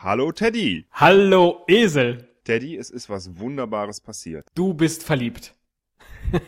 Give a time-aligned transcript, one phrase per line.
[0.00, 0.86] Hallo Teddy.
[0.92, 2.28] Hallo Esel.
[2.44, 4.46] Teddy, es ist was Wunderbares passiert.
[4.54, 5.54] Du bist verliebt.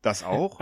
[0.00, 0.58] Das auch?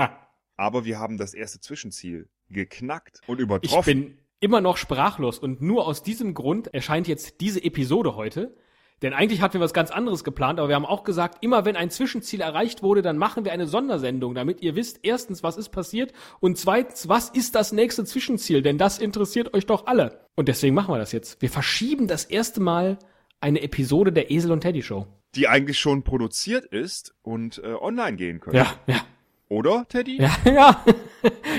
[0.58, 3.84] Aber wir haben das erste Zwischenziel geknackt und Ich übertroffen.
[3.84, 8.54] bin immer noch sprachlos und nur aus diesem Grund erscheint jetzt diese Episode heute.
[9.00, 11.74] Denn eigentlich hatten wir was ganz anderes geplant, aber wir haben auch gesagt, immer wenn
[11.74, 15.70] ein Zwischenziel erreicht wurde, dann machen wir eine Sondersendung, damit ihr wisst, erstens, was ist
[15.70, 20.26] passiert und zweitens, was ist das nächste Zwischenziel, denn das interessiert euch doch alle.
[20.40, 21.42] Und deswegen machen wir das jetzt.
[21.42, 22.98] Wir verschieben das erste Mal
[23.42, 25.06] eine Episode der Esel und Teddy Show.
[25.34, 28.56] die eigentlich schon produziert ist und äh, online gehen könnte.
[28.56, 29.02] Ja, ja,
[29.50, 30.16] Oder, Teddy?
[30.16, 30.82] ja, ja.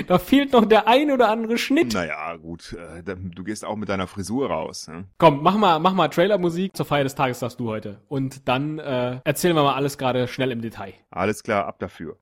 [0.08, 1.94] da fehlt noch der ein oder andere Schnitt.
[1.94, 2.72] Naja, gut.
[2.72, 4.88] Äh, du gehst auch mit deiner Frisur raus.
[4.88, 5.04] Ne?
[5.18, 8.00] Komm, mach mal, mach mal Trailermusik zur Feier des Tages, sagst du heute.
[8.08, 10.94] Und dann äh, erzählen wir mal alles gerade schnell im Detail.
[11.10, 12.16] Alles klar, ab dafür.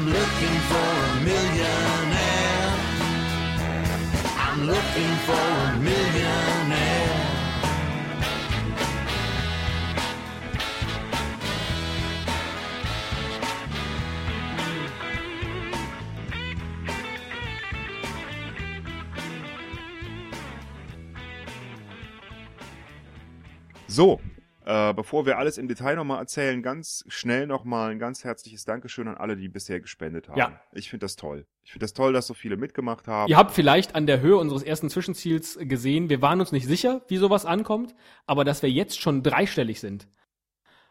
[0.00, 2.72] I'm looking for a millionaire.
[4.38, 7.20] I'm looking for a millionaire.
[23.88, 24.18] So,
[24.64, 29.08] äh, bevor wir alles im Detail nochmal erzählen, ganz schnell nochmal ein ganz herzliches Dankeschön
[29.08, 30.38] an alle, die bisher gespendet haben.
[30.38, 30.60] Ja.
[30.72, 31.46] Ich finde das toll.
[31.62, 33.30] Ich finde das toll, dass so viele mitgemacht haben.
[33.30, 37.02] Ihr habt vielleicht an der Höhe unseres ersten Zwischenziels gesehen, wir waren uns nicht sicher,
[37.08, 37.94] wie sowas ankommt,
[38.26, 40.08] aber dass wir jetzt schon dreistellig sind,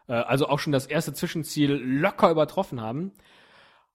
[0.08, 3.12] äh, also auch schon das erste Zwischenziel locker übertroffen haben,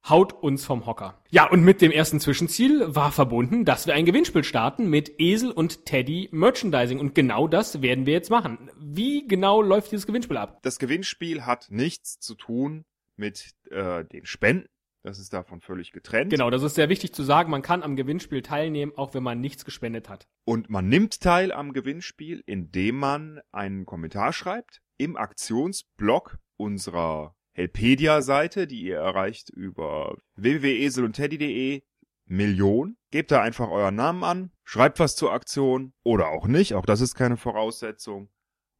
[0.10, 1.20] haut uns vom Hocker.
[1.30, 5.52] Ja, und mit dem ersten Zwischenziel war verbunden, dass wir ein Gewinnspiel starten mit Esel
[5.52, 7.00] und Teddy Merchandising.
[7.00, 8.70] Und genau das werden wir jetzt machen.
[8.80, 10.60] Wie genau läuft dieses Gewinnspiel ab?
[10.62, 12.86] Das Gewinnspiel hat nichts zu tun
[13.18, 14.68] mit äh, den Spenden.
[15.04, 16.32] Das ist davon völlig getrennt.
[16.32, 17.52] Genau, das ist sehr wichtig zu sagen.
[17.52, 20.28] Man kann am Gewinnspiel teilnehmen, auch wenn man nichts gespendet hat.
[20.46, 28.68] Und man nimmt teil am Gewinnspiel, indem man einen Kommentar schreibt im Aktionsblog unserer Helpedia-Seite,
[28.68, 31.84] die ihr erreicht über www.eselundteddy.de
[32.26, 32.98] Million.
[33.12, 37.02] Gebt da einfach euren Namen an, schreibt was zur Aktion oder auch nicht, auch das
[37.02, 38.30] ist keine Voraussetzung.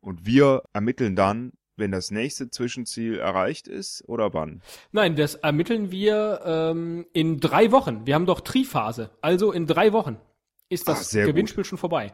[0.02, 4.62] Und wir ermitteln dann, wenn das nächste Zwischenziel erreicht ist oder wann.
[4.92, 8.06] Nein, das ermitteln wir ähm, in drei Wochen.
[8.06, 9.12] Wir haben doch Triphase.
[9.22, 10.18] Also in drei Wochen
[10.70, 12.14] ist das Ach, Gewinnspiel schon vorbei.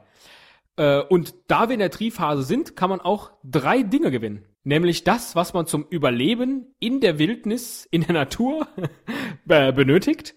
[0.77, 4.45] Äh, und da wir in der Triphase sind, kann man auch drei Dinge gewinnen.
[4.63, 8.67] Nämlich das, was man zum Überleben in der Wildnis, in der Natur
[9.45, 10.35] be- benötigt.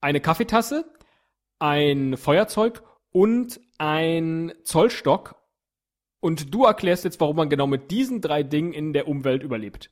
[0.00, 0.84] Eine Kaffeetasse,
[1.58, 2.82] ein Feuerzeug
[3.12, 5.36] und ein Zollstock.
[6.20, 9.90] Und du erklärst jetzt, warum man genau mit diesen drei Dingen in der Umwelt überlebt.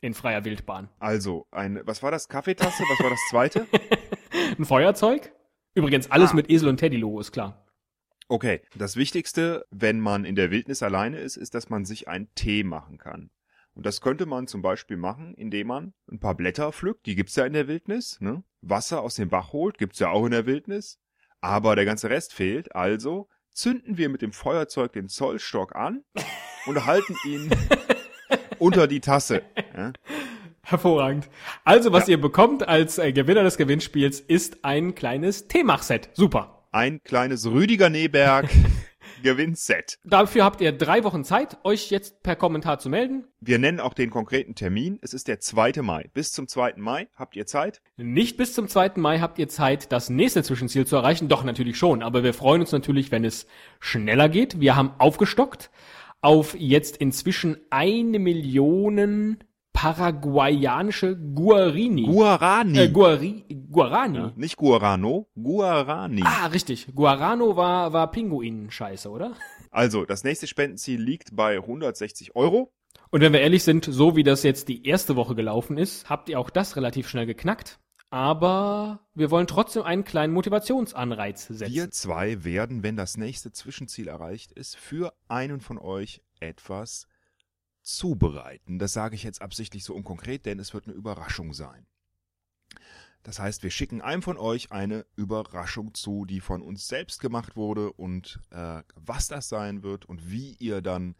[0.00, 0.88] In freier Wildbahn.
[0.98, 2.28] Also, ein, was war das?
[2.28, 2.82] Kaffeetasse?
[2.90, 3.66] Was war das zweite?
[4.58, 5.32] Ein Feuerzeug?
[5.74, 6.34] Übrigens alles Ah.
[6.34, 7.63] mit Esel und Teddy Logo, ist klar.
[8.28, 12.34] Okay, das Wichtigste, wenn man in der Wildnis alleine ist, ist, dass man sich einen
[12.34, 13.30] Tee machen kann.
[13.74, 17.36] Und das könnte man zum Beispiel machen, indem man ein paar Blätter pflückt, die gibt's
[17.36, 18.42] ja in der Wildnis, ne?
[18.60, 20.98] Wasser aus dem Bach holt, gibt's ja auch in der Wildnis.
[21.40, 26.02] Aber der ganze Rest fehlt, also zünden wir mit dem Feuerzeug den Zollstock an
[26.66, 27.50] und halten ihn
[28.58, 29.42] unter die Tasse.
[29.76, 29.92] Ja?
[30.62, 31.28] Hervorragend.
[31.64, 36.08] Also, was ihr bekommt als äh, Gewinner des Gewinnspiels, ist ein kleines Teemachset.
[36.14, 36.53] Super.
[36.74, 38.50] Ein kleines Rüdiger Neberg
[39.22, 40.00] Gewinnset.
[40.02, 43.28] Dafür habt ihr drei Wochen Zeit, euch jetzt per Kommentar zu melden.
[43.38, 44.98] Wir nennen auch den konkreten Termin.
[45.00, 45.82] Es ist der 2.
[45.82, 46.10] Mai.
[46.14, 46.74] Bis zum 2.
[46.78, 47.80] Mai habt ihr Zeit.
[47.96, 48.94] Nicht bis zum 2.
[48.96, 51.28] Mai habt ihr Zeit, das nächste Zwischenziel zu erreichen.
[51.28, 52.02] Doch, natürlich schon.
[52.02, 53.46] Aber wir freuen uns natürlich, wenn es
[53.78, 54.58] schneller geht.
[54.58, 55.70] Wir haben aufgestockt
[56.22, 59.38] auf jetzt inzwischen eine Million
[59.74, 62.04] paraguayanische Guarini.
[62.06, 62.78] Guarani.
[62.78, 64.18] äh, Guari Guarani.
[64.18, 66.22] Ja, nicht Guarano, Guarani.
[66.24, 66.88] Ah, richtig.
[66.94, 69.36] Guarano war, war Pinguin-Scheiße, oder?
[69.70, 72.72] Also, das nächste Spendenziel liegt bei 160 Euro.
[73.10, 76.28] Und wenn wir ehrlich sind, so wie das jetzt die erste Woche gelaufen ist, habt
[76.28, 77.80] ihr auch das relativ schnell geknackt.
[78.10, 81.74] Aber wir wollen trotzdem einen kleinen Motivationsanreiz setzen.
[81.74, 87.08] Wir zwei werden, wenn das nächste Zwischenziel erreicht ist, für einen von euch etwas
[87.82, 88.78] zubereiten.
[88.78, 91.86] Das sage ich jetzt absichtlich so unkonkret, denn es wird eine Überraschung sein.
[93.24, 97.56] Das heißt, wir schicken einem von euch eine Überraschung zu, die von uns selbst gemacht
[97.56, 101.16] wurde und äh, was das sein wird und wie ihr dann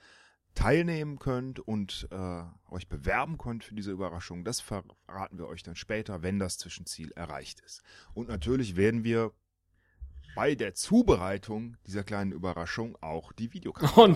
[0.54, 5.76] teilnehmen könnt und äh, euch bewerben könnt für diese Überraschung, das verraten wir euch dann
[5.76, 7.82] später, wenn das Zwischenziel erreicht ist.
[8.12, 9.32] Und natürlich werden wir
[10.34, 13.96] bei der Zubereitung dieser kleinen Überraschung auch die Videokamera.
[13.96, 14.06] Oh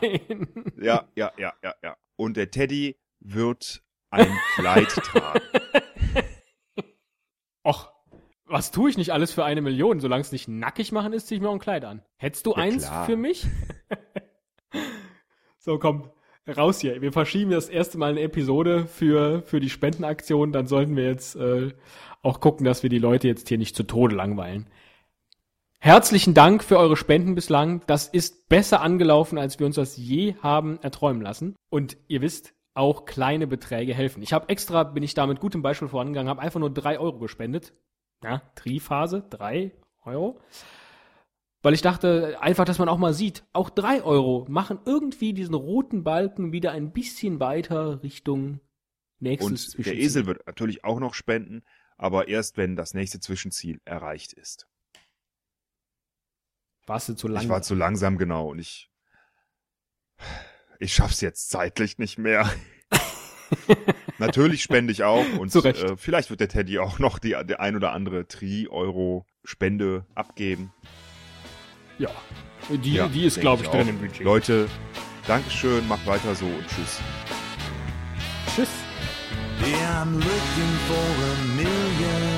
[0.00, 0.46] nein.
[0.76, 1.96] Ja, ja, ja, ja, ja.
[2.16, 5.40] Und der Teddy wird ein Kleid tragen.
[8.62, 9.98] was tue ich nicht alles für eine Million?
[9.98, 12.00] Solange es nicht nackig machen ist, ziehe ich mir auch ein Kleid an.
[12.16, 13.06] Hättest du Ja, eins klar.
[13.06, 13.44] für mich?
[15.58, 16.10] so, komm,
[16.46, 17.02] raus hier.
[17.02, 20.52] Wir verschieben das erste Mal eine Episode für, für die Spendenaktion.
[20.52, 21.72] Dann sollten wir jetzt äh,
[22.22, 24.68] auch gucken, dass wir die Leute jetzt hier nicht zu Tode langweilen.
[25.80, 27.82] Herzlichen Dank für eure Spenden bislang.
[27.88, 31.56] Das ist besser angelaufen, als wir uns das je haben erträumen lassen.
[31.68, 34.22] Und ihr wisst, auch kleine Beträge helfen.
[34.22, 37.18] Ich habe extra, bin ich da mit gutem Beispiel vorangegangen, habe einfach nur drei Euro
[37.18, 37.72] gespendet.
[38.22, 39.72] Ja, Triphase, drei
[40.02, 40.40] Euro.
[41.62, 45.54] Weil ich dachte, einfach, dass man auch mal sieht, auch drei Euro machen irgendwie diesen
[45.54, 48.60] roten Balken wieder ein bisschen weiter Richtung
[49.20, 49.96] nächstes Und der.
[49.96, 51.62] Esel wird natürlich auch noch spenden,
[51.96, 54.66] aber erst wenn das nächste Zwischenziel erreicht ist.
[56.86, 57.44] Warst du zu lang?
[57.44, 58.90] Ich war zu langsam, genau, und ich,
[60.80, 62.50] ich schaff's jetzt zeitlich nicht mehr.
[64.26, 65.82] Natürlich spende ich auch und Zu Recht.
[65.82, 70.72] Äh, vielleicht wird der Teddy auch noch die, der ein oder andere Tri-Euro-Spende abgeben.
[71.98, 72.10] ja.
[72.70, 74.20] Die, Ja, die ist, glaube ich, ich drin im Budget.
[74.20, 74.68] Leute,
[75.26, 77.00] Dankeschön, macht weiter so und tschüss.
[78.54, 78.68] Tschüss.
[79.66, 82.31] Yeah, I'm looking for a million.